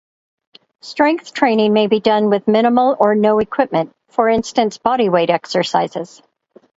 [0.79, 6.23] Strength training may be done with minimal or no equipment, for instance bodyweight exercises.